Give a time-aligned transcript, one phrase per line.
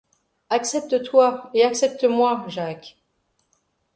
[0.49, 2.97] Accepte-toi et accepte-moi, Jacques.